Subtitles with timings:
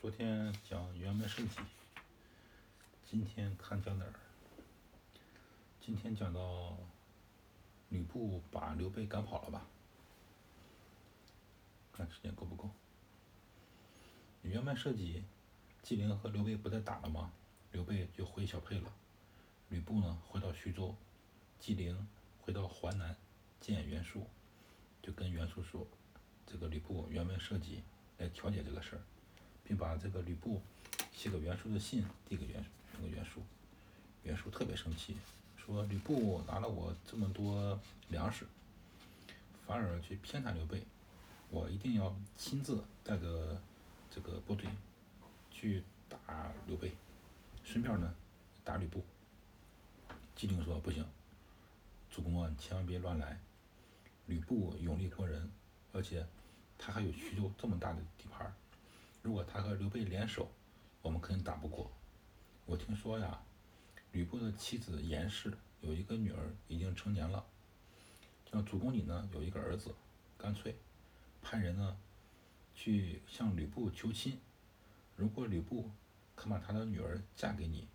[0.00, 1.60] 昨天讲辕门射戟，
[3.04, 4.14] 今天看讲哪儿？
[5.78, 6.74] 今天讲到
[7.90, 9.66] 吕布把刘备赶跑了吧？
[11.92, 12.70] 看时间够不够？
[14.42, 15.22] 辕门射戟，
[15.82, 17.30] 纪灵和刘备不再打了吗？
[17.72, 18.90] 刘备就回小沛了，
[19.68, 20.96] 吕布呢回到徐州，
[21.58, 22.08] 纪灵
[22.40, 23.14] 回到淮南
[23.60, 24.26] 见袁术，
[25.02, 25.86] 就跟袁术说，
[26.46, 27.82] 这个吕布辕门射戟
[28.16, 29.02] 来调解这个事儿。
[29.70, 30.60] 并把这个吕布
[31.14, 32.64] 写给袁术的信递给袁
[32.96, 33.40] 那个袁术，
[34.24, 35.16] 袁术特别生气，
[35.56, 37.78] 说吕布拿了我这么多
[38.08, 38.44] 粮食，
[39.64, 40.82] 反而去偏袒刘备，
[41.50, 43.62] 我一定要亲自带着
[44.10, 44.68] 这个部队
[45.52, 46.18] 去打
[46.66, 46.90] 刘备，
[47.62, 48.12] 顺便呢
[48.64, 49.04] 打吕布。
[50.34, 51.06] 纪灵说不行，
[52.10, 53.38] 主公啊，你千万别乱来，
[54.26, 55.48] 吕布勇力过人，
[55.92, 56.26] 而且
[56.76, 58.52] 他还有徐州这么大的地盘。
[59.22, 60.50] 如果他和刘备联手，
[61.02, 61.90] 我们肯定打不过。
[62.64, 63.42] 我听说呀，
[64.12, 67.44] 吕布的妻子严氏有一个女儿已经成年了，
[68.50, 69.94] 像主公你呢有一个儿子，
[70.38, 70.74] 干脆
[71.42, 71.96] 派人呢
[72.74, 74.38] 去向吕布求亲。
[75.16, 75.90] 如果吕布
[76.34, 77.86] 肯把他的女儿嫁给你，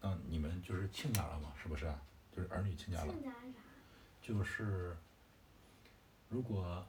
[0.00, 1.94] 那你们就是亲家了嘛，是不是？
[2.34, 3.14] 就是儿女亲家了。
[4.20, 4.96] 就是
[6.28, 6.84] 如果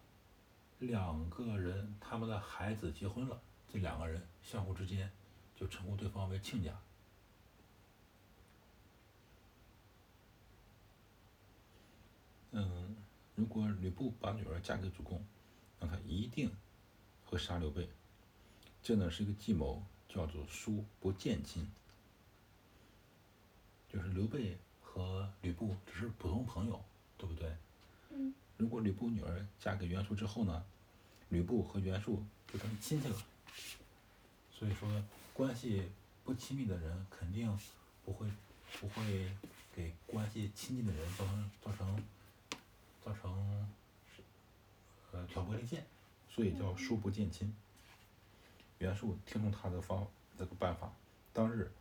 [0.79, 3.39] 两个人他们的孩子结婚了。
[3.71, 5.11] 这两个人相互之间
[5.55, 6.73] 就称呼对方为亲家。
[12.51, 12.95] 嗯，
[13.35, 15.23] 如果吕布把女儿嫁给主公，
[15.79, 16.51] 那他一定
[17.25, 17.87] 会杀刘备。
[18.81, 21.69] 这呢是一个计谋，叫做“叔不见亲”，
[23.93, 26.83] 就是刘备和吕布只是普通朋友，
[27.17, 27.55] 对不对？
[28.09, 28.33] 嗯。
[28.57, 30.65] 如果吕布女儿嫁给袁术之后呢，
[31.29, 33.15] 吕布和袁术就成亲戚了。
[34.59, 34.89] 所以说，
[35.33, 35.89] 关系
[36.25, 37.57] 不亲密的人肯定
[38.03, 38.27] 不会
[38.81, 39.31] 不会
[39.73, 42.03] 给关系亲近的人造成造成
[43.01, 43.69] 造成
[45.13, 45.85] 呃挑拨离间，
[46.29, 47.55] 所以叫疏不见亲。
[48.79, 50.05] 袁术听从他的方
[50.37, 50.91] 这个办法，
[51.31, 51.71] 当日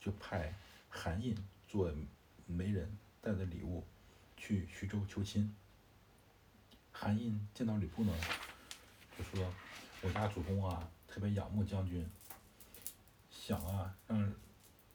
[0.00, 0.54] 就派
[0.88, 1.36] 韩印
[1.68, 1.92] 做
[2.46, 3.84] 媒人，带着礼物
[4.38, 5.54] 去徐州求亲。
[6.90, 8.14] 韩印见到吕布呢，
[9.18, 9.52] 就说
[10.00, 12.04] ：“我家主公啊。”特别仰慕将军，
[13.30, 14.34] 想啊让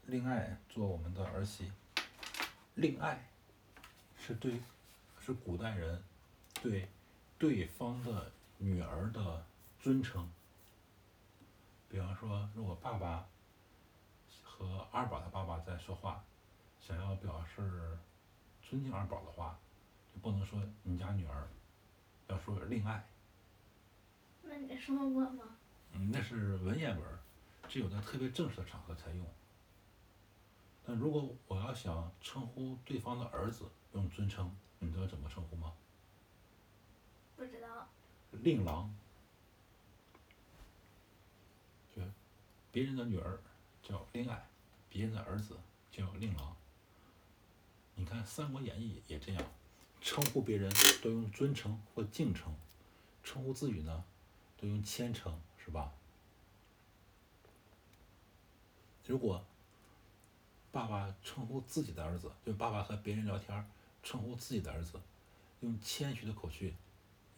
[0.06, 1.72] 令爱做我们的儿媳。
[2.76, 3.26] 令爱
[4.18, 4.60] 是对
[5.18, 6.04] 是古代人
[6.62, 6.90] 对
[7.38, 9.46] 对方的女儿的
[9.80, 10.30] 尊称。
[11.88, 13.26] 比方说，如果爸爸
[14.44, 16.22] 和二宝他爸爸在说话，
[16.82, 17.98] 想要表示
[18.62, 19.58] 尊敬二宝的话，
[20.14, 21.48] 就不能说你家女儿，
[22.28, 23.08] 要说令爱。
[24.44, 25.56] 那你说过吗？
[25.94, 27.20] 嗯，那是文言文，
[27.68, 29.26] 只有在特别正式的场合才用。
[30.86, 35.74] 但如果我要想称呼对方的儿子用尊称，你知道怎么称呼吗？
[37.36, 37.88] 不知道。
[38.32, 38.94] 令郎。
[41.94, 42.04] 对
[42.72, 43.40] 别人的女儿
[43.82, 44.48] 叫令爱，
[44.90, 45.58] 别人的儿子
[45.92, 46.56] 叫令郎。
[47.96, 49.44] 你看《三国演义》也这样，
[50.02, 50.72] 称呼别人
[51.04, 52.56] 都用尊称或敬称，
[53.24, 54.04] 称呼自己呢
[54.58, 55.40] 都用谦称。
[55.70, 55.94] 是吧？
[59.06, 59.46] 如果
[60.72, 63.70] 爸爸称呼自己的儿子，就爸爸和别人聊天
[64.02, 65.00] 称呼自己的儿子，
[65.60, 66.74] 用谦虚的口气，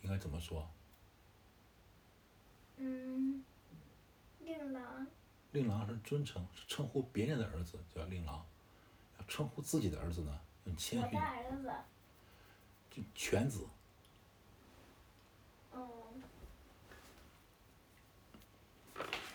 [0.02, 0.66] 应该怎么说？
[2.78, 3.44] 嗯，
[4.40, 5.08] 令郎。
[5.52, 8.46] 令郎是尊称，是称呼别人的儿子叫令郎，
[9.20, 11.06] 要称呼自己的儿子呢，用谦虚。
[11.06, 11.74] 我的儿子。
[12.90, 13.68] 就犬子。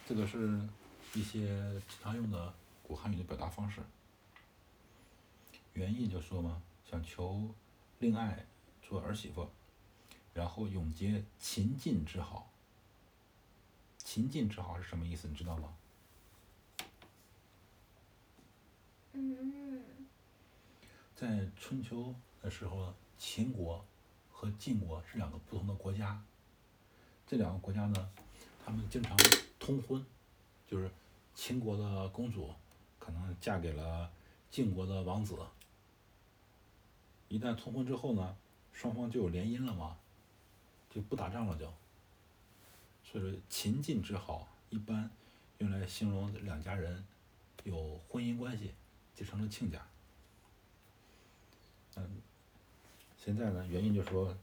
[0.08, 0.60] 这个是
[1.14, 3.82] 一些常用的古汉语的表达方式。
[5.72, 7.52] 原意就说嘛，想求
[7.98, 8.46] 令爱
[8.80, 9.50] 做儿媳妇，
[10.32, 12.48] 然后永结秦晋之好。
[13.98, 15.26] 秦晋之好是什么意思？
[15.26, 15.76] 你知道吗？
[19.14, 19.82] 嗯。
[21.16, 23.84] 在春秋的时候，秦国
[24.30, 26.22] 和晋国是两个不同的国家。
[27.26, 28.08] 这两个国家呢，
[28.66, 29.16] 他们经常。
[29.60, 30.04] 通婚，
[30.66, 30.90] 就是
[31.34, 32.52] 秦国的公主
[32.98, 34.10] 可能嫁给了
[34.50, 35.36] 晋国的王子。
[37.28, 38.36] 一旦通婚之后呢，
[38.72, 39.96] 双方就有联姻了嘛，
[40.90, 41.72] 就不打仗了就。
[43.04, 45.08] 所以说秦晋之好一般
[45.58, 47.04] 用来形容两家人
[47.64, 48.72] 有婚姻关系，
[49.14, 49.84] 结成了亲家。
[51.96, 52.20] 嗯，
[53.16, 54.36] 现在呢，原因就是说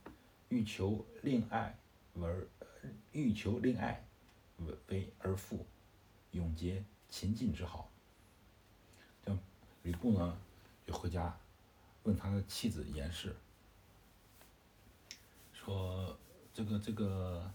[0.48, 1.78] 欲求令爱
[2.20, 2.46] 而
[3.12, 4.02] 欲求令爱。
[4.58, 5.66] 为为而富，
[6.32, 7.90] 永结秦晋之好。
[9.22, 9.40] 这样，
[9.82, 10.38] 吕布呢
[10.86, 11.36] 就回家
[12.04, 13.34] 问他的妻子严氏，
[15.52, 16.18] 说
[16.52, 17.52] 这个这个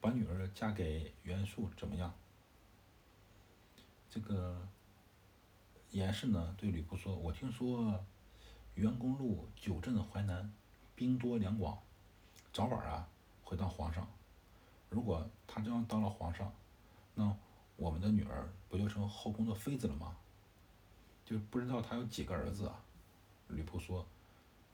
[0.00, 2.14] 把女儿嫁给袁术怎么样？
[4.08, 4.68] 这个
[5.90, 8.04] 严氏呢对吕布说：“我听说
[8.74, 10.52] 袁公路久镇淮南，
[10.94, 11.82] 兵多粮广，
[12.52, 13.08] 早晚啊
[13.42, 14.06] 会当皇上。
[14.92, 16.52] 如果他这样当了皇上，
[17.14, 17.34] 那
[17.76, 20.14] 我们的女儿不就成后宫的妃子了吗？
[21.24, 22.84] 就不知道他有几个儿子啊？”
[23.48, 24.06] 吕布说：“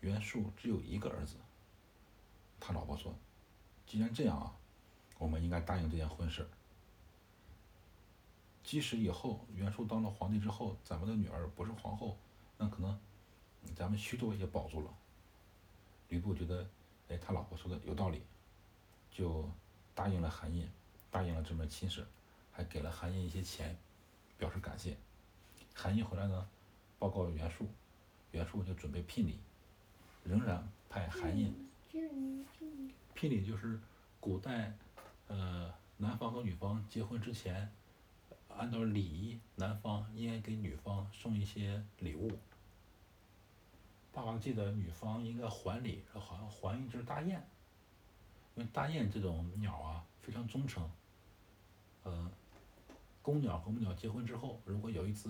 [0.01, 1.37] 袁术只有一个儿子。”
[2.59, 3.15] 他老婆说
[3.87, 4.57] ：“既然这样啊，
[5.19, 6.49] 我们应该答应这件婚事。
[8.65, 12.19] 即使以后袁术当了皇帝之后，咱们的女儿不是皇后，
[12.57, 12.99] 那可能
[13.77, 14.93] 咱们徐州也保住了。”
[16.11, 16.69] 吕布觉得，
[17.09, 18.23] 哎，他老婆说的有道理，
[19.11, 19.49] 就
[19.99, 20.65] 答应了韩印，
[21.11, 22.07] 答应了这门亲事，
[22.53, 23.77] 还给了韩印一些钱，
[24.39, 24.97] 表示感谢。
[25.75, 26.49] 韩印回来呢，
[27.01, 27.67] 报告了袁术，
[28.31, 29.41] 袁术就准备聘礼，
[30.23, 31.53] 仍然派韩印。
[33.13, 33.81] 聘礼就是
[34.21, 34.73] 古代，
[35.27, 37.69] 呃，男方和女方结婚之前，
[38.57, 42.39] 按照礼仪，男方应该给女方送一些礼物。
[44.13, 47.45] 爸爸记得女方应该还礼，好像还一只大雁。
[48.59, 50.91] 因为大雁这种鸟啊非常忠诚，
[52.03, 52.29] 呃，
[53.23, 55.29] 公鸟和母鸟结婚之后，如果有一只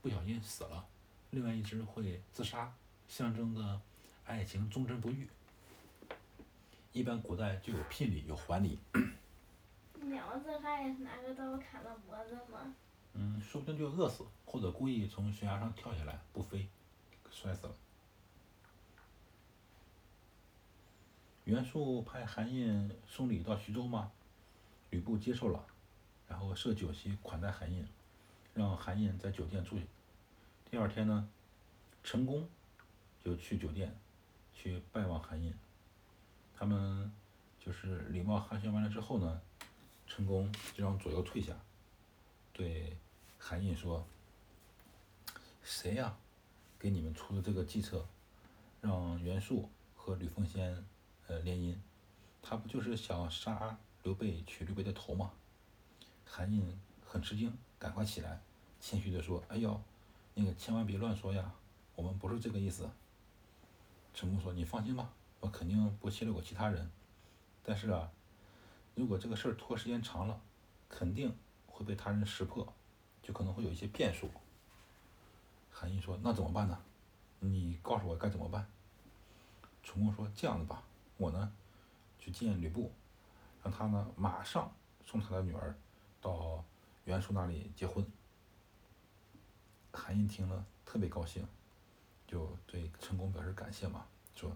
[0.00, 0.82] 不小心死了，
[1.28, 2.72] 另外一只会自杀，
[3.06, 3.78] 象征着
[4.24, 5.28] 爱情忠贞不渝。
[6.92, 8.78] 一般古代就有聘礼，有还礼。
[10.00, 12.74] 鸟自杀也是拿个刀砍到脖子吗？
[13.12, 16.66] 嗯，说不定就饿死，或者故意从悬崖上跳下来不飞，
[17.30, 17.74] 摔死了。
[21.44, 24.10] 袁术派韩胤送礼到徐州吗？
[24.88, 25.66] 吕布接受了，
[26.26, 27.86] 然后设酒席款待韩胤，
[28.54, 29.78] 让韩胤在酒店住。
[30.70, 31.28] 第二天呢，
[32.02, 32.48] 陈宫
[33.22, 33.94] 就去酒店
[34.54, 35.52] 去拜望韩胤。
[36.56, 37.12] 他们
[37.60, 39.42] 就是礼貌寒暄完了之后呢，
[40.06, 41.52] 陈宫就让左右退下，
[42.54, 42.96] 对
[43.38, 44.06] 韩胤说
[45.62, 46.16] ：“谁呀，
[46.78, 48.06] 给你们出的这个计策，
[48.80, 50.82] 让袁术和吕奉先？”
[51.26, 51.74] 呃，联姻，
[52.42, 55.30] 他不就是想杀刘备取刘备的头吗？
[56.26, 58.42] 韩印很吃惊，赶快起来，
[58.78, 59.80] 谦虚的说：“哎呦，
[60.34, 61.52] 那个千万别乱说呀，
[61.96, 62.90] 我们不是这个意思。”
[64.12, 65.10] 陈宫说：“你放心吧，
[65.40, 66.90] 我肯定不泄露给其他人。
[67.62, 68.10] 但是啊，
[68.94, 70.38] 如果这个事儿拖时间长了，
[70.90, 71.34] 肯定
[71.66, 72.70] 会被他人识破，
[73.22, 74.30] 就可能会有一些变数。”
[75.72, 76.78] 韩信说：“那怎么办呢？
[77.40, 78.66] 你告诉我该怎么办？”
[79.82, 80.82] 陈宫说：“这样子吧。”
[81.24, 81.50] 我呢，
[82.18, 82.92] 去见吕布，
[83.62, 84.70] 让他呢马上
[85.06, 85.74] 送他的女儿
[86.20, 86.62] 到
[87.06, 88.06] 袁术那里结婚。
[89.90, 91.46] 韩胤听了特别高兴，
[92.26, 94.04] 就对陈宫表示感谢嘛，
[94.36, 94.54] 说：“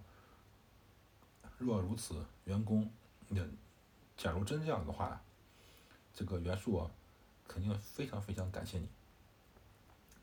[1.56, 2.90] 若如此，袁公，
[3.28, 3.42] 那
[4.14, 5.22] 假如真这样的话，
[6.12, 6.90] 这个袁术啊，
[7.46, 8.86] 肯定非常非常感谢你。”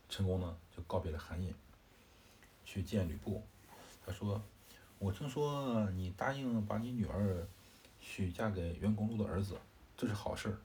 [0.10, 1.56] 陈宫呢就告别了韩胤，
[2.64, 3.44] 去见吕布，
[4.06, 4.40] 他说。
[5.06, 7.48] 我听说你答应把你女儿
[8.00, 9.56] 许嫁给袁公路的儿子，
[9.96, 10.58] 这是好事儿，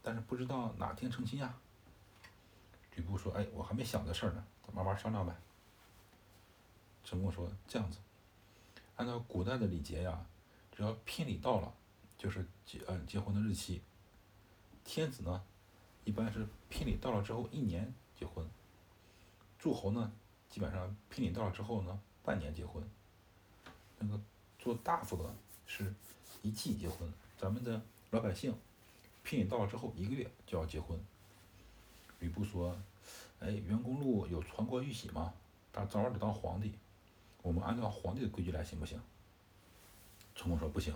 [0.00, 1.52] 但是不知道哪天成亲呀？
[2.94, 5.34] 吕布说：“哎，我还没想这事儿呢，慢慢商量呗。”
[7.02, 7.98] 陈宫说：“这样子，
[8.94, 10.24] 按照古代的礼节呀，
[10.70, 11.74] 只要聘礼到了，
[12.16, 13.82] 就是结嗯结婚的日期。
[14.84, 15.42] 天子呢，
[16.04, 18.46] 一般是聘礼到了之后一年结婚；
[19.58, 20.12] 诸侯呢，
[20.48, 22.80] 基本上聘礼到了之后呢，半年结婚。”
[23.98, 24.20] 那个
[24.58, 25.34] 做大夫的
[25.66, 25.92] 是
[26.42, 28.54] 一季结婚，咱们的老百姓
[29.22, 30.98] 聘礼到了之后一个月就要结婚。
[32.20, 32.76] 吕布说
[33.40, 35.34] ：“哎，袁公路有传国玉玺吗？
[35.72, 36.72] 他早晚得当皇帝，
[37.42, 39.00] 我们按照皇帝的规矩来行不行？”
[40.34, 40.94] 陈宫说：“不行。”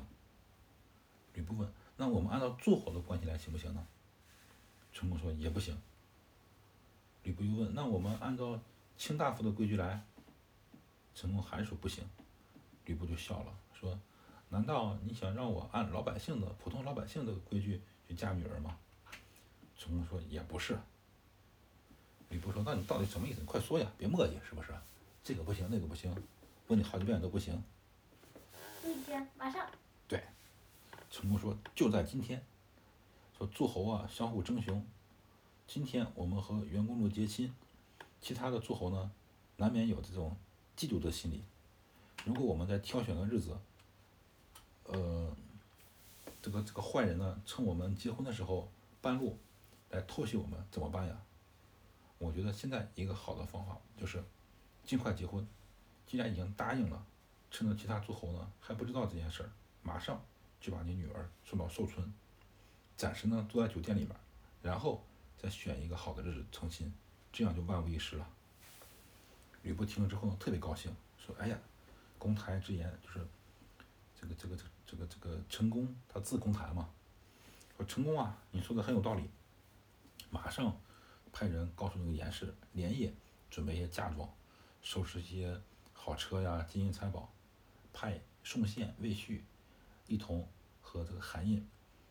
[1.35, 3.87] 吕布问：“那我们按照诸侯的关系来行不行呢？”
[4.93, 5.77] 陈宫说：“也不行。”
[7.25, 8.61] 吕布又问：“那我们按照
[8.97, 10.05] 卿大夫的规矩来？”
[11.15, 12.05] 陈宫还说：“不行。”
[12.85, 13.99] 吕布就笑了，说
[14.51, 18.77] ：“难道你想让我按老百姓的普通老百姓的规矩去嫁女儿吗？”
[19.77, 20.79] 陈宫说：“也不是。”
[22.31, 23.41] 吕布说：“那你到底什么意思？
[23.41, 24.73] 你快说呀，别磨叽，是不是？
[25.23, 26.15] 这个不行，那个不行，
[26.69, 27.63] 问你好几遍都不行。”
[28.83, 29.71] 今天马上。
[30.09, 30.23] 对，
[31.11, 32.45] 陈宫说：“就在今天，
[33.39, 34.85] 说诸侯啊相互争雄，
[35.67, 37.55] 今天我们和袁公路结亲，
[38.21, 39.13] 其他的诸侯呢，
[39.57, 40.37] 难免有这种
[40.77, 41.45] 嫉妒的心理。”
[42.25, 43.59] 如果我们在挑选的日子，
[44.85, 45.37] 呃，
[46.41, 49.39] 这个这个坏人呢，趁我们结婚的时候半路
[49.91, 51.21] 来偷袭我们，怎么办呀？
[52.19, 54.23] 我觉得现在一个好的方法就是
[54.85, 55.47] 尽快结婚。
[56.07, 57.05] 既然已经答应了，
[57.51, 59.51] 趁着其他诸侯呢还不知道这件事儿，
[59.83, 60.23] 马上
[60.61, 62.13] 就把你女儿送到寿春，
[62.97, 64.15] 暂时呢住在酒店里面，
[64.63, 65.05] 然后
[65.37, 66.93] 再选一个好的日子成亲，
[67.33, 68.29] 这样就万无一失了。
[69.63, 71.59] 吕布听了之后呢，特别高兴，说：“哎呀，
[72.23, 73.27] 公台之言就是
[74.15, 76.89] 这个这个这这个这个陈宫，他自公台嘛。
[77.77, 79.29] 说陈宫啊，你说的很有道理。
[80.31, 80.81] 马上
[81.33, 83.13] 派人告诉那个严氏，连夜
[83.51, 84.33] 准备一些嫁妆，
[84.83, 85.61] 收拾一些
[85.93, 87.29] 好车呀、金银财宝，
[87.93, 89.45] 派宋宪、魏续
[90.07, 90.49] 一同
[90.81, 91.69] 和这个韩印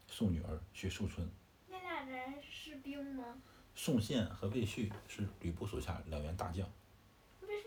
[0.08, 1.25] 送女儿去寿春。
[1.70, 3.41] 那俩人是兵吗？
[3.74, 6.70] 宋宪和魏续是吕布手下两员大将。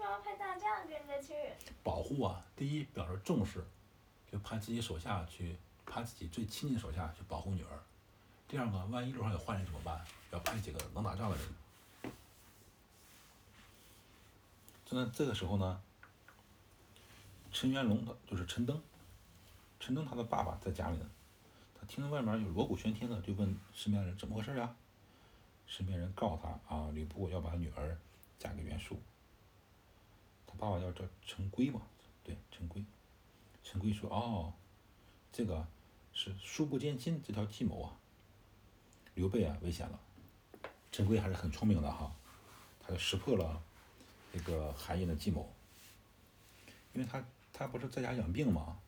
[0.04, 1.34] 要派大将跟着去？
[1.82, 3.64] 保护啊，第一表示重视，
[4.30, 5.56] 就派自己手下去，
[5.86, 7.82] 派自己最亲近手下去保护女儿。
[8.46, 10.04] 第二个，万一路上有坏人怎么办？
[10.30, 12.12] 要派几个能打仗的人。
[14.84, 15.80] 就在这个时候呢，
[17.50, 18.80] 陈元龙的就是陈登，
[19.80, 21.10] 陈登他的爸爸在家里呢，
[21.74, 24.76] 他听到外面有锣鼓喧天的，就问身边人怎么回事呀？
[25.66, 27.98] 身边人告诉他啊，吕布要把女儿
[28.38, 29.00] 嫁给袁术。
[30.58, 31.82] 爸爸叫叫陈规嘛，
[32.22, 32.84] 对，陈规。
[33.62, 34.52] 陈规说哦，
[35.32, 35.66] 这个
[36.12, 37.96] 是书不见亲这条计谋啊。
[39.14, 39.98] 刘备啊，危险了。
[40.90, 42.14] 陈规还是很聪明的哈，
[42.80, 43.62] 他就识破了
[44.32, 45.52] 这个韩印的计谋。
[46.92, 48.78] 因为他他不是在家养病嘛，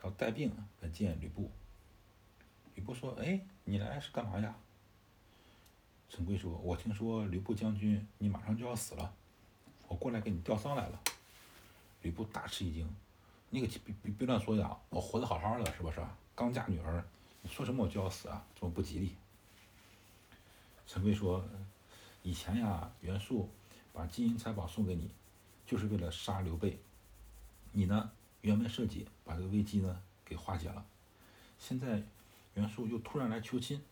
[0.00, 1.50] 然后带病来见吕布。
[2.74, 4.56] 吕布说：“哎，你来是干嘛呀？”
[6.10, 9.14] 陈规说：“我听说吕布将军你马上就要死了，
[9.88, 11.00] 我过来给你吊丧来了。”
[12.02, 12.88] 吕布大吃一惊
[13.50, 14.76] ：“你可别别别乱说呀！
[14.90, 16.00] 我活得好好的，是不是？
[16.34, 17.02] 刚嫁女儿，
[17.42, 18.44] 你说什么我就要死啊？
[18.58, 19.14] 这么不吉利。”
[20.86, 21.42] 陈规说
[22.22, 23.48] ：“以前呀，袁术
[23.92, 25.10] 把金银财宝送给你，
[25.66, 26.78] 就是为了杀刘备。
[27.72, 28.10] 你呢，
[28.42, 30.84] 辕门射戟，把这个危机呢给化解了。
[31.58, 32.02] 现在
[32.52, 33.82] 袁术又突然来求亲，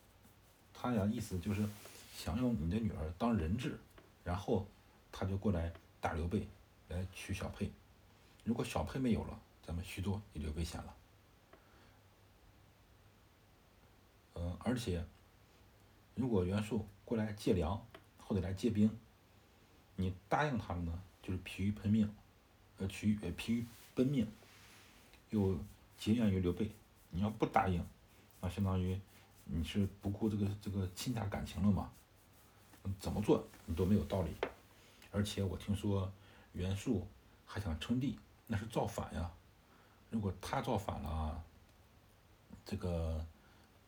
[0.73, 1.67] 他呀意思就是
[2.15, 3.79] 想用你的女儿当人质，
[4.23, 4.67] 然后
[5.11, 5.73] 他就过来
[6.03, 6.45] 打刘备，
[6.89, 7.71] 来娶小沛。
[8.43, 10.95] 如果小沛没有了，咱们徐州也就危险了。
[14.35, 15.05] 嗯，而且。”
[16.15, 17.83] 如果袁术过来借粮
[18.19, 18.87] 或者来借兵，
[19.95, 22.07] 你答应他了呢，就是疲于奔命，
[22.77, 24.31] 呃，疲于呃疲于奔命，
[25.31, 25.57] 又
[25.97, 26.69] 结怨于刘备。
[27.09, 27.83] 你要不答应，
[28.41, 28.99] 那相当于
[29.45, 31.91] 你是不顾这个这个亲家感情了嘛？
[32.99, 34.35] 怎么做你都没有道理。
[35.13, 36.11] 而且我听说
[36.53, 37.07] 袁术
[37.45, 38.17] 还想称帝，
[38.47, 39.31] 那是造反呀。
[40.09, 41.43] 如果他造反了，
[42.65, 43.23] 这个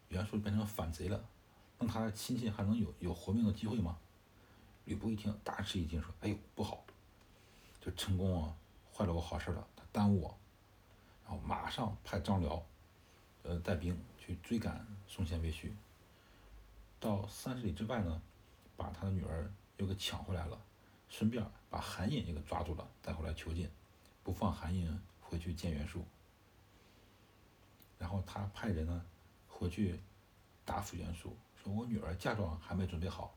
[0.10, 1.26] 袁术变成反贼了。
[1.80, 3.98] 那他亲戚还能有有活命的机会吗？
[4.86, 6.86] 吕布一听，大吃一惊，说：“哎呦，不好！
[7.82, 8.56] 就陈宫啊，
[8.94, 10.38] 坏了我好事了，他耽误我。”
[11.26, 12.64] 然后马上派张辽，
[13.42, 15.76] 呃，带兵去追赶宋宪、魏续。
[17.00, 18.22] 到三十里之外呢，
[18.78, 20.60] 把他的女儿又给抢回来了，
[21.10, 23.70] 顺便把韩印也给抓住了，带回来囚禁，
[24.24, 26.06] 不放韩印回去见袁术。
[27.98, 29.06] 然后他派人呢，
[29.48, 30.00] 回去
[30.66, 31.36] 答复袁术。
[31.64, 33.34] 说我女儿嫁妆还没准备好，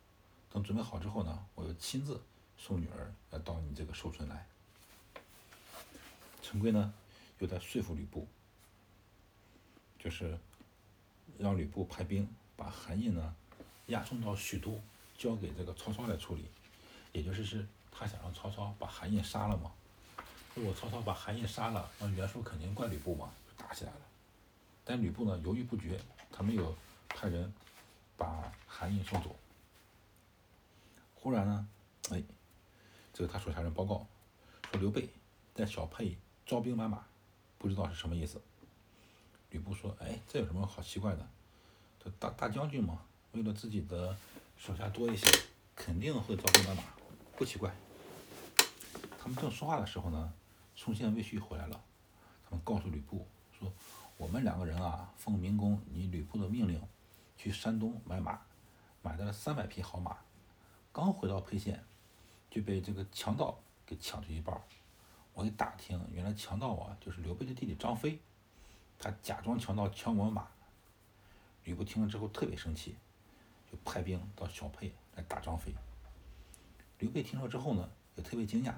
[0.51, 2.21] 等准备好之后呢，我又亲自
[2.57, 4.47] 送女儿要到你这个寿春来。
[6.43, 6.93] 陈规呢，
[7.39, 8.27] 又在说服吕布，
[9.99, 10.39] 就是
[11.39, 13.35] 让吕布派兵把韩印呢
[13.87, 14.81] 押送到许都，
[15.17, 16.47] 交给这个曹操来处理。
[17.13, 19.73] 也就是是他想让曹操把韩信杀了嘛。
[20.55, 24.01] 如果曹操把韩信杀了，那袁术肯定怪吕布嘛，就打起来了。
[24.85, 26.01] 但吕布呢犹豫不决，
[26.33, 26.77] 他没有
[27.09, 27.53] 派人。
[28.19, 29.37] 把韩信送走。
[31.15, 31.69] 忽然呢，
[32.11, 32.21] 哎，
[33.15, 34.05] 这个他手下人报告
[34.73, 35.09] 说刘备
[35.55, 37.05] 带小沛招兵买马，
[37.59, 38.43] 不知道是什么意思。
[39.51, 41.25] 吕布说：“哎，这有什么好奇怪的？
[42.03, 44.17] 这大大将军嘛，为了自己的
[44.57, 45.31] 手下多一些，
[45.77, 46.83] 肯定会招兵买马，
[47.39, 47.73] 不奇怪。”
[49.17, 50.33] 他们正说话的时候呢，
[50.75, 51.81] 宋宪、魏续回来了，
[52.45, 53.27] 他们告诉吕布
[53.57, 53.73] 说
[54.19, 56.83] ：“我们两个人啊，奉明公你吕布的命令。”
[57.39, 58.41] 去山东买马，
[59.01, 60.17] 买的三百匹好马，
[60.93, 61.85] 刚回到沛县，
[62.51, 64.61] 就被这个强盗给抢去一半。
[65.35, 68.21] 我一打听，原来强盗啊就是刘备的弟弟张飞，
[68.99, 70.49] 他假装强盗抢我们马。
[71.63, 72.97] 吕布听了之后特别生气，
[73.71, 75.73] 就派兵到小沛来打张飞。
[76.99, 78.73] 刘备听说之后呢，也特别惊讶，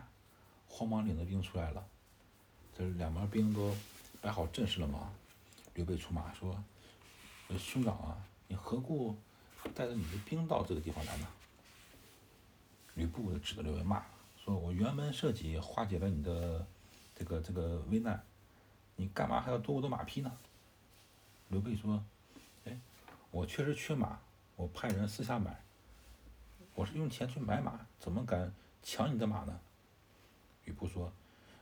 [0.69, 1.87] 慌忙领着兵出来了。
[2.77, 3.75] 这两边兵都
[4.21, 5.13] 摆好阵势了嘛，
[5.75, 6.63] 刘备出马说
[7.59, 8.17] ：“兄长啊。”
[8.49, 9.17] 你何故
[9.75, 11.27] 带着你的兵到这个地方来呢？
[12.95, 14.05] 吕布指着刘备骂
[14.37, 16.67] 说：“我辕门射戟化解了你的
[17.15, 18.21] 这个这个危难，
[18.97, 20.33] 你干嘛还要夺我的马匹呢？”
[21.49, 22.05] 刘备说
[22.67, 22.79] ：“哎，
[23.31, 24.19] 我确实缺马，
[24.57, 25.63] 我派人私下买。
[26.81, 28.51] 我是用钱去买马，怎么敢
[28.83, 29.61] 抢你的马呢？”
[30.65, 31.13] 吕布说：“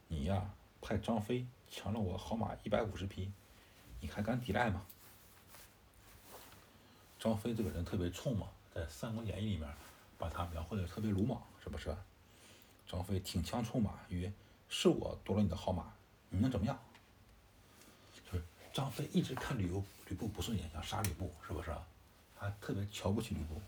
[0.07, 0.49] 你呀，
[0.81, 3.33] 派张飞抢了我好马一百五十匹，
[3.99, 4.87] 你还敢抵赖吗？”
[7.19, 9.69] 张飞这个人特别冲嘛，在《三国演义》里面，
[10.17, 11.93] 把他描绘的特别鲁莽，是不是？
[12.87, 14.33] 张飞挺枪出马，曰
[14.71, 15.93] ：“是我夺了你的好马，
[16.29, 16.79] 你能怎么样？”
[18.15, 21.77] 就是张飞一直看吕布吕布不顺眼，想杀吕布，是不是？
[22.39, 23.61] 他特别瞧不起吕布。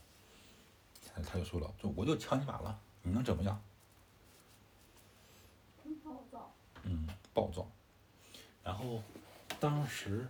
[1.22, 3.60] 他就说了：“就我就抢你马了，你能怎么样？”
[5.82, 6.52] 很暴躁。
[6.82, 7.66] 嗯，暴躁。
[8.62, 9.02] 然后，
[9.58, 10.26] 当时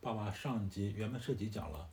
[0.00, 1.88] 爸爸上集原本设计讲了。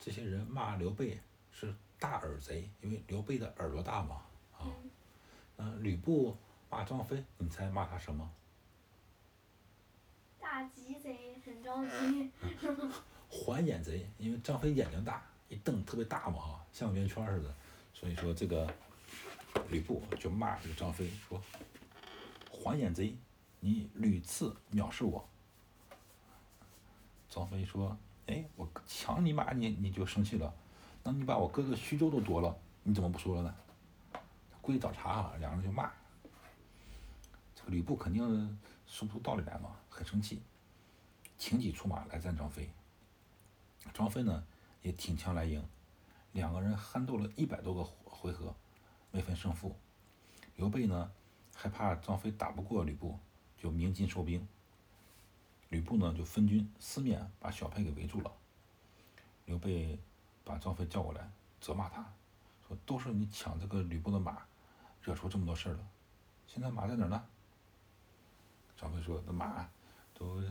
[0.00, 1.20] 这些人骂刘备
[1.50, 4.22] 是大耳贼，因为刘备的耳朵大嘛，
[4.56, 4.70] 啊，
[5.56, 6.36] 嗯，吕布
[6.70, 8.30] 骂张飞，你猜骂他什么？
[10.40, 12.30] 大吉贼，很着急。
[13.28, 17.54] 环眼贼，因为张飞眼睛大，一瞪特别大嘛，哈，像圆圈似的，
[17.98, 18.72] 所以说这个
[19.70, 21.42] 吕布就骂这个张飞说
[22.52, 23.16] ：“黄眼贼，
[23.58, 25.28] 你屡次藐视我。”
[27.28, 27.96] 张飞说。
[28.28, 30.54] 哎，我抢你马，你你就生气了，
[31.02, 34.20] 那你把我哥哥徐州都夺了，你怎么不说了呢？
[34.60, 35.90] 故意找茬啊，两个人就骂。
[37.54, 40.42] 这个吕布肯定说不出道理来嘛，很生气，
[41.38, 42.70] 挺戟出马来战张飞。
[43.94, 44.46] 张飞呢
[44.82, 45.66] 也挺枪来迎，
[46.32, 48.54] 两个人酣斗了一百多个回合，
[49.10, 49.74] 没分胜负。
[50.56, 51.10] 刘备呢
[51.54, 53.18] 害怕张飞打不过吕布，
[53.56, 54.46] 就鸣金收兵。
[55.68, 58.32] 吕布呢就分军四面把小沛给围住了。
[59.46, 59.98] 刘备
[60.44, 61.30] 把张飞叫过来，
[61.60, 62.04] 责骂他，
[62.66, 64.42] 说：“都是你抢这个吕布的马，
[65.02, 65.88] 惹出这么多事儿了。
[66.46, 67.24] 现在马在哪儿呢？”
[68.76, 69.68] 张飞说：“那马
[70.14, 70.42] 都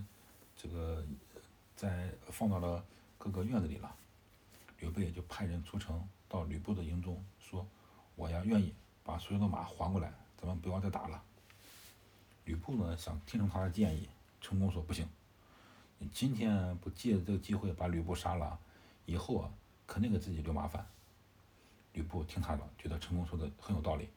[0.55, 1.05] 这个
[1.75, 2.83] 在放到了
[3.17, 3.95] 各个院子里了。”
[4.79, 7.67] 刘备就派人出城到吕布的营中说
[8.15, 11.23] ：“我呀愿意把所有的马还过来，咱们不要再打了。”
[12.45, 14.09] 吕布呢想听从他的建议。
[14.39, 15.05] 成功说不行，
[15.97, 18.57] 你今天不借这个机会把吕布杀了，
[19.05, 19.51] 以后啊
[19.87, 20.87] 肯定给自己留麻烦。
[21.93, 24.07] 吕布听他的，觉得成功说的很有道理，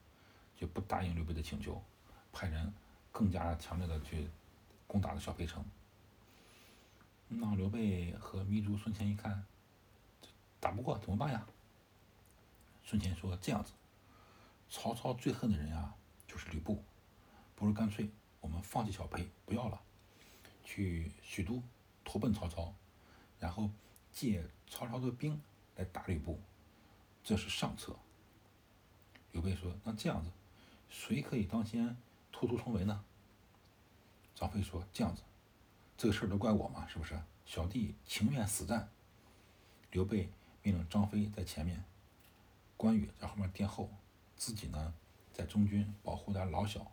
[0.55, 1.81] 就不答应刘备的请求，
[2.31, 2.71] 派人
[3.11, 4.29] 更加强烈的去
[4.85, 5.65] 攻打了小沛城。
[7.27, 9.43] 那刘备和糜竺、孙权一看，
[10.61, 11.45] 打不过怎么办呀？
[12.85, 13.73] 孙权说这样子，
[14.69, 15.93] 曹操最恨的人呀
[16.27, 16.83] 就是吕布，
[17.55, 19.81] 不如干脆我们放弃小沛，不要了。
[20.63, 21.61] 去许都
[22.05, 22.73] 投奔曹操，
[23.39, 23.69] 然后
[24.11, 25.41] 借曹操的兵
[25.75, 26.39] 来打吕布，
[27.23, 27.97] 这是上策。
[29.31, 30.29] 刘备说：“那这样子，
[30.89, 31.97] 谁可以当先
[32.31, 33.03] 突出重围呢？”
[34.35, 35.23] 张飞说：“这样子，
[35.97, 37.19] 这个事儿都怪我嘛，是不是？
[37.45, 38.89] 小弟情愿死战。”
[39.91, 40.29] 刘备
[40.63, 41.83] 命令张飞在前面，
[42.77, 43.89] 关羽在后面殿后，
[44.35, 44.93] 自己呢
[45.33, 46.91] 在中军保护他老小。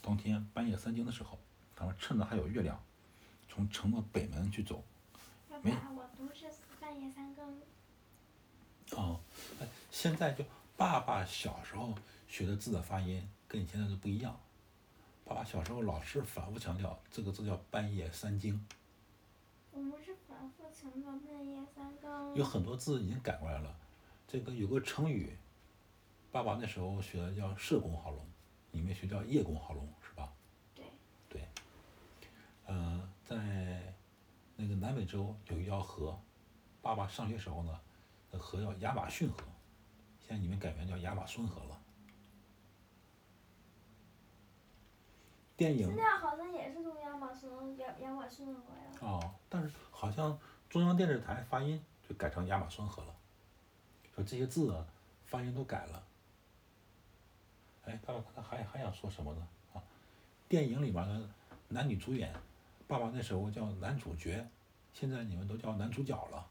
[0.00, 1.38] 当天半夜三更的时候，
[1.74, 2.80] 他们趁着还有月亮。
[3.50, 4.84] 从城的北门去走。
[5.62, 6.46] 没有，我不是
[6.78, 7.60] 半夜三更。
[8.92, 9.20] 哦，
[9.60, 10.44] 哎，现在就
[10.76, 11.94] 爸爸小时候
[12.28, 14.38] 学的字的发音跟你现在都不一样。
[15.24, 18.64] 爸爸小时候老是反复强调这个字叫半夜三更。
[19.78, 22.34] 我们是反复强调半夜三更。
[22.34, 23.78] 有很多字已经改过来了，
[24.26, 25.38] 这个有个成语，
[26.32, 28.26] 爸爸那时候学的叫社工好龙，
[28.72, 30.32] 你们学叫叶公好龙是吧？
[30.74, 30.84] 对。
[31.28, 31.42] 对。
[32.66, 33.08] 嗯。
[33.24, 33.94] 在
[34.56, 36.18] 那个南美洲有一条河，
[36.80, 37.78] 爸爸上学时候呢，
[38.30, 39.44] 那河叫亚马逊河，
[40.18, 41.77] 现在你们改名叫亚马孙河了。
[45.58, 45.88] 电影。
[45.88, 48.98] 现在好像也是从亚马孙亚亚马逊河呀。
[49.00, 50.38] 哦，但是好像
[50.70, 53.14] 中央电视台发音就改成亚马逊河了，
[54.14, 54.86] 说这些字啊
[55.26, 56.02] 发音都改了。
[57.84, 59.48] 哎，爸爸他还还想说什么呢？
[59.74, 59.82] 啊，
[60.48, 61.28] 电影里面的
[61.66, 62.32] 男女主演。
[62.86, 64.48] 爸爸那时候叫男主角，
[64.94, 66.46] 现在你们都叫男主角了，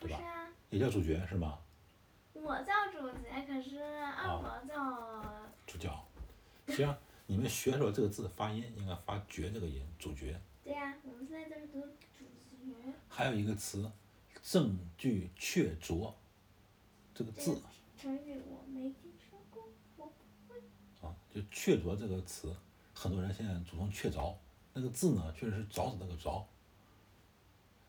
[0.00, 0.18] 对吧？
[0.70, 1.56] 也叫主角是吗？
[2.34, 5.22] 我叫主角，可是二伯叫
[5.66, 5.88] 主角。
[6.66, 6.94] 行，
[7.26, 10.38] 你们学说这个字发音应该发“角”这个音，主角。
[10.62, 12.24] 对呀，我们现在就是读主
[12.64, 12.92] 角。
[13.08, 13.90] 还有一个词
[14.42, 16.12] ，“证据确凿”，
[17.14, 17.60] 这个字。
[17.96, 20.12] 成语我没听说过，我不
[20.52, 20.60] 会。
[21.00, 22.54] 啊，就“确凿”这个词，
[22.92, 24.34] 很多人现在主动确凿。
[24.74, 26.44] 那个字呢，确实是凿子那个凿。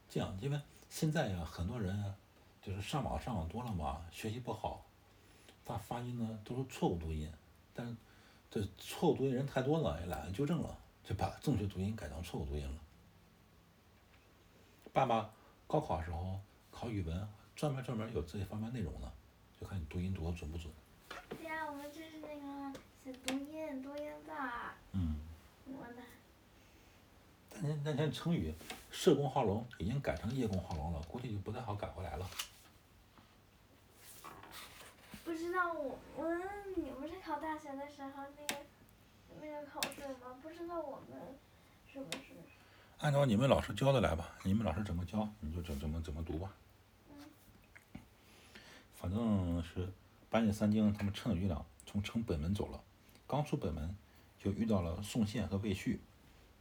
[0.09, 0.57] 这样，因为
[0.89, 2.15] 现在呀，很多人
[2.61, 4.85] 就是上网上网多了嘛，学习不好，
[5.65, 7.29] 他发音呢都是错误读音，
[7.73, 7.97] 但
[8.55, 12.79] 这错误读音人太多了，也懒得纠正了，就把正确读音改成错误读音了。
[14.93, 15.29] 爸爸
[15.67, 16.39] 高考时候
[16.71, 19.11] 考语文，专门专门有这些方面内容呢，
[19.59, 20.71] 就看你读音读的准不准。
[21.27, 24.33] 对呀，我们这是那个写读音读音的。
[24.93, 25.17] 嗯。
[25.65, 26.01] 我的。
[27.49, 28.53] 但那那天成语
[28.89, 32.29] “社公好龙”已经改成“叶公好龙”了，估计就不太好改回来了。
[35.25, 36.41] 不知道我们
[36.77, 37.09] 你们
[37.55, 38.61] 大学的时候那个
[39.41, 40.35] 那个考试吗？
[40.43, 41.17] 不知道我们
[41.89, 42.33] 是不是？
[42.97, 46.51] 按照你们老师教的来吧，你们老师怎么教你就怎怎么怎么读吧。
[47.09, 47.15] 嗯。
[48.97, 49.89] 反正是
[50.29, 52.83] 半夜三更，他们趁着月亮从城北门走了，
[53.25, 53.95] 刚出北门
[54.37, 56.01] 就遇到了宋宪和魏续。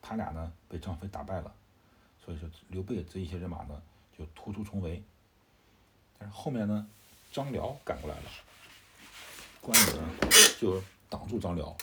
[0.00, 1.52] 他俩呢被张飞打败了，
[2.24, 3.82] 所以说刘备这一些人马呢
[4.16, 5.02] 就突出重围。
[6.20, 6.88] 但是后面呢，
[7.32, 8.30] 张辽赶过来了，
[9.64, 10.10] 关羽呢
[10.60, 11.74] 就挡住张辽。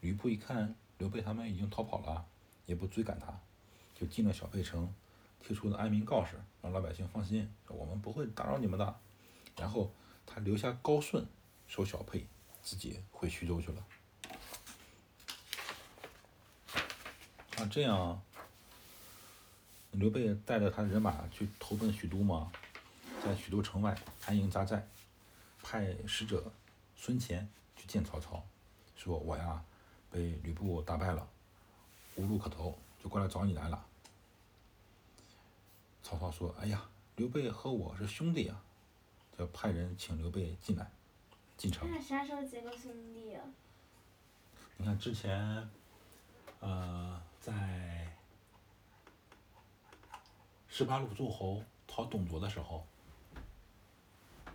[0.00, 2.26] 吕布一看刘备他们已经逃跑了，
[2.66, 3.32] 也不追赶他，
[3.94, 4.92] 就进了小沛城，
[5.40, 9.00] 贴出了安民告示，让老百姓放心，我们不会打扰你们的。
[9.56, 9.94] 然后
[10.26, 11.24] 他留下高顺
[11.68, 12.26] 守小沛，
[12.64, 13.86] 自己回徐州去了。
[17.58, 18.20] 啊，这样，
[19.92, 22.50] 刘备带着他人马去投奔许都嘛，
[23.24, 23.96] 在许都城外
[24.26, 24.88] 安营扎寨，
[25.62, 26.52] 派使者
[27.04, 28.42] 孙乾去见曹操，
[28.96, 29.62] 说我呀
[30.10, 31.28] 被吕布打败了，
[32.16, 33.84] 无路可投，就过来找你来了。
[36.02, 38.58] 曹操说：“哎呀，刘备和我是兄弟呀，
[39.36, 40.90] 就派人请刘备进来，
[41.58, 43.44] 进城。”那啥时候结过兄弟啊？
[44.78, 45.68] 你看之前，
[46.60, 47.20] 呃。
[47.44, 48.10] 在
[50.66, 52.86] 十八路诸侯讨董卓的时候，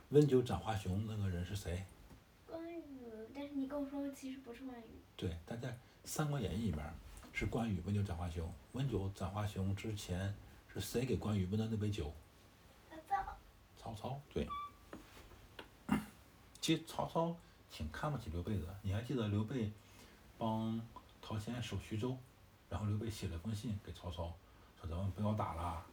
[0.09, 1.85] 温酒斩华雄那个人是谁？
[3.59, 4.85] 你跟我说其实不是关羽。
[5.17, 5.67] 对，但在
[6.05, 6.93] 《三国演义》里面
[7.33, 8.49] 是关羽温酒斩华雄。
[8.71, 10.33] 温酒斩华雄之前
[10.73, 12.13] 是谁给关羽温的那杯酒？
[12.89, 13.37] 曹操。
[13.77, 14.47] 曹操，对。
[16.61, 17.35] 其实曹操
[17.69, 19.69] 挺看不起刘备的，你还记得刘备
[20.37, 20.79] 帮
[21.21, 22.17] 陶谦守徐州？
[22.69, 24.33] 然后刘备写了封信给曹操，
[24.79, 25.85] 说咱们不要打了。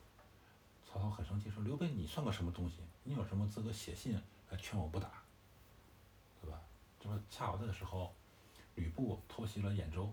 [0.86, 2.76] 曹操很生气，说刘备你算个什么东西？
[3.02, 4.14] 你有什么资格写信
[4.50, 5.10] 来劝我不打？
[7.06, 7.18] 说？
[7.30, 8.12] 恰好这个时候，
[8.74, 10.12] 吕布偷袭了兖州，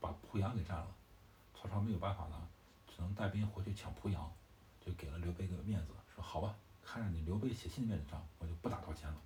[0.00, 0.86] 把濮阳给占了。
[1.54, 2.48] 曹操没有办法呢，
[2.86, 4.32] 只能带兵回去抢濮阳，
[4.84, 9.16] 就给了刘备个面子，说好吧，看在你刘备写信的面子上，我就不打道歉了。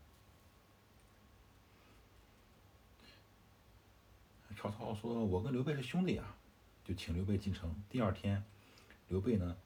[4.57, 6.37] 曹操说：“我跟刘备是兄弟啊。”
[6.85, 7.75] 就请刘备进城。
[7.89, 8.45] 第二天，
[9.09, 9.57] 刘备呢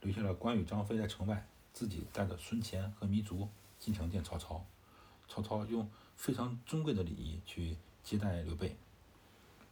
[0.00, 3.48] 留下了关羽、张飞在城外，自己带着孙乾和糜竺
[3.80, 4.64] 进城见曹操。
[5.26, 8.76] 曹操用非常尊贵的礼仪去接待刘备。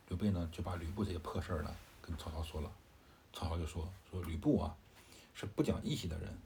[0.09, 2.71] 刘备呢就把吕布这些破事儿呢跟曹操说了。
[3.33, 4.77] 曹操就说：“说吕布啊
[5.35, 6.39] 是不讲义气的人。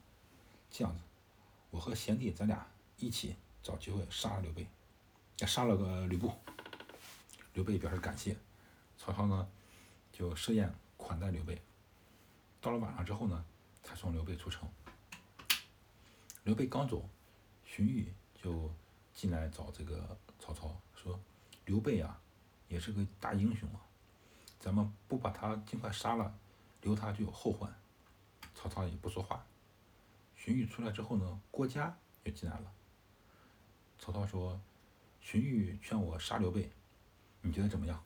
[0.71, 1.01] 这样子，
[1.71, 2.67] 我和贤弟咱俩
[2.99, 4.67] 一起找机会杀了刘备，
[5.39, 6.33] 也杀了个吕布。”
[7.55, 8.37] 刘备表示感谢。
[8.99, 9.49] 曹操呢？
[10.13, 11.61] 就设宴款待刘备。
[12.61, 13.45] 到了晚上之后呢，
[13.83, 14.67] 才送刘备出城。
[16.45, 17.07] 刘备刚走，
[17.67, 18.07] 荀彧
[18.43, 18.73] 就
[19.16, 21.18] 进来找这个曹操，说
[21.64, 22.20] ：“刘备啊，
[22.68, 23.81] 也是个大英雄啊，
[24.61, 26.38] 咱们不把他尽快杀了，
[26.83, 27.74] 留他就有后患。”
[28.55, 29.44] 曹操也不说话。
[30.37, 32.70] 荀彧出来之后呢，郭嘉也进来了。
[33.98, 34.61] 曹操说
[35.20, 36.70] ：“荀彧劝我杀刘备，
[37.40, 38.05] 你觉得怎么样？”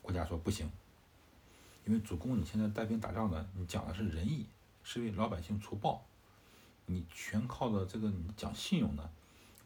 [0.00, 0.70] 郭嘉说不行，
[1.84, 4.46] 因为主公你现在带兵打仗呢，你讲的是仁义，
[4.84, 6.06] 是为老百姓除暴，
[6.86, 9.10] 你全靠的这个你讲信用呢，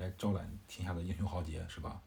[0.02, 2.00] 来招揽天下的英雄豪杰是吧？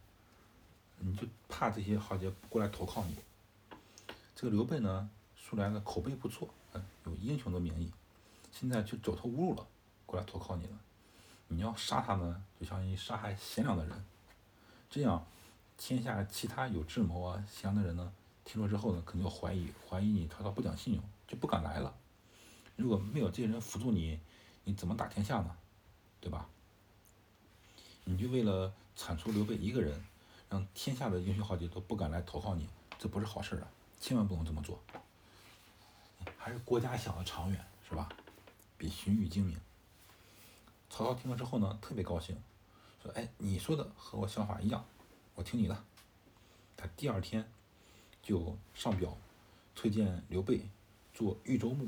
[0.99, 3.15] 你就怕这些豪杰过来投靠你。
[4.36, 7.89] 这个刘备呢，素来的口碑不错，嗯，有英雄的名义，
[8.51, 9.65] 现在却走投无路了，
[10.05, 10.77] 过来投靠你了。
[11.47, 14.05] 你要杀他呢，就相当于杀害贤良的人，
[14.89, 15.25] 这样
[15.77, 18.12] 天下其他有智谋啊、贤良的人呢？
[18.43, 21.95] 听说之后呢，肯定要怀疑，怀疑你曹操不讲信用，就不敢来了。
[22.75, 24.19] 如果没有这些人辅助你，
[24.65, 25.55] 你怎么打天下呢？
[26.19, 26.49] 对吧？
[28.05, 30.01] 你就为了铲除刘备一个人，
[30.49, 33.67] 让天下的英雄豪杰都不敢来投靠你，这不是好事啊！
[33.99, 34.79] 千万不能这么做。
[36.37, 38.07] 还是国家想的长远，是吧？
[38.77, 39.59] 比荀彧精明。
[40.89, 42.37] 曹操听了之后呢，特别高兴，
[43.03, 44.85] 说：“哎，你说的和我想法一样，
[45.35, 45.83] 我听你的。”
[46.77, 47.45] 他第二天。
[48.25, 49.15] 就上表
[49.75, 50.67] 推荐刘备
[51.13, 51.87] 做豫州牧。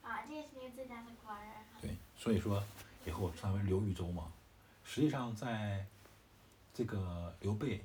[0.00, 1.94] 啊，这是你最大的官人对。
[2.16, 2.64] 所以说
[3.04, 4.32] 以后称为刘豫州嘛。
[4.92, 5.86] 实际上，在
[6.74, 7.84] 这个刘备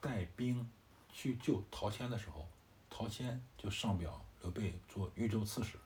[0.00, 0.70] 带兵
[1.12, 2.46] 去救陶谦的时候，
[2.88, 5.76] 陶谦就上表刘备做豫州刺史。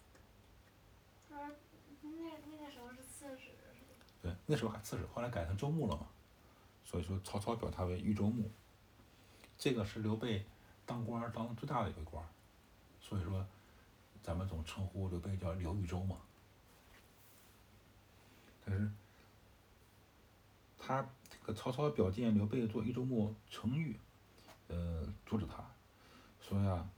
[1.31, 1.49] 啊，
[2.03, 4.05] 那那个时候是刺史是吧？
[4.21, 6.07] 对，那时候还刺史，后来改成州牧了嘛。
[6.85, 8.51] 所以说曹操表他为豫州牧。
[9.57, 10.45] 这个是刘备
[10.85, 12.23] 当官当最大的一个官，
[13.01, 13.47] 所以说
[14.23, 16.19] 咱们总称呼刘备叫刘豫州嘛。
[18.63, 18.91] 但是
[20.83, 23.95] 他这个曹操表见刘备做豫州牧，程昱
[24.69, 25.63] 呃阻止他，
[26.41, 26.89] 说呀，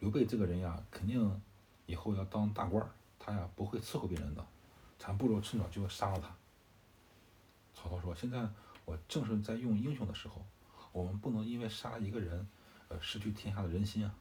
[0.00, 1.40] 刘备这个人呀，肯定
[1.86, 4.44] 以后要当大官儿，他呀不会伺候别人的，
[4.98, 6.34] 咱不如趁早就杀了他。
[7.74, 8.48] 曹操说：“现在
[8.84, 10.44] 我正是在用英雄的时候，
[10.90, 12.48] 我们不能因为杀了一个人，
[12.88, 14.12] 呃，失去天下的人心啊。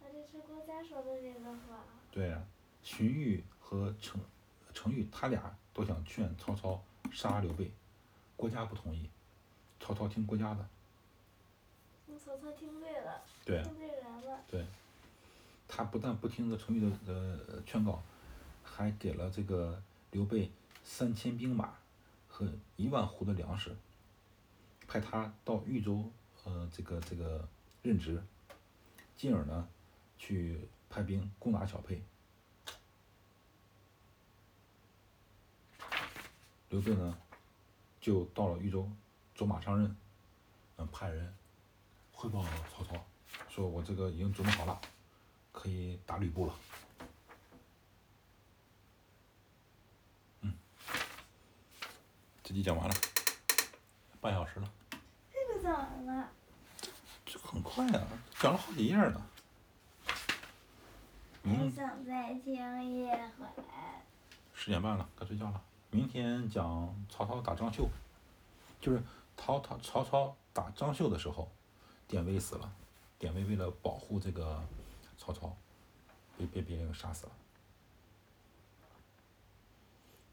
[0.00, 2.42] 那这是郭嘉说的这个话。”对呀、
[2.82, 4.20] 荀彧和程
[4.72, 7.70] 程昱他俩都想劝曹操杀刘备，
[8.36, 9.08] 国家不同意，
[9.80, 10.68] 曹操听国家的。
[12.06, 14.66] 那曹操听对了，对啊听对人了。
[15.68, 18.00] 他不但不听这程昱的呃劝告，
[18.62, 20.50] 还给了这个刘备
[20.84, 21.74] 三千兵马
[22.28, 23.74] 和一万斛的粮食，
[24.86, 26.08] 派他到豫州
[26.44, 27.48] 呃这个这个
[27.82, 28.22] 任职，
[29.16, 29.68] 进而呢
[30.18, 32.00] 去派兵攻打小沛。
[36.68, 37.18] 刘备呢
[38.06, 38.88] 就到了豫州，
[39.34, 39.96] 走马上任，
[40.76, 41.34] 嗯，派人
[42.12, 42.40] 汇报
[42.72, 43.04] 曹操，
[43.48, 44.80] 说我这个已经准备好了。
[45.50, 46.54] 可以打吕布了。
[50.42, 50.54] 嗯，
[52.44, 52.94] 这集讲完了，
[54.20, 54.70] 半小时了，
[55.32, 56.30] 这个讲完了？
[57.24, 58.06] 这很快啊，
[58.38, 59.20] 讲了好几页呢。
[61.42, 63.46] 还想再听一会。
[64.54, 65.60] 十点半了，该睡觉了。
[65.96, 67.88] 明天讲曹操打张绣，
[68.78, 69.02] 就是
[69.34, 71.50] 曹操曹操打张绣的时候，
[72.06, 72.70] 典韦死了，
[73.18, 74.62] 典韦为了保护这个
[75.16, 75.56] 曹操，
[76.36, 77.32] 被被别人杀死了。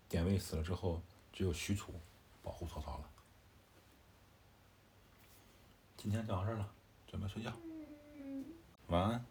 [0.10, 1.94] 典韦死了之后，只有许褚
[2.44, 3.10] 保护曹操了。
[5.96, 6.70] 今天讲到这儿了，
[7.08, 7.54] 准备睡觉，
[8.88, 9.26] 晚安。